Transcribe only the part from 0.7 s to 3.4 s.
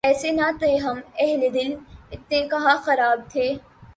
ہم اہلِ دل، اتنے کہاں خراب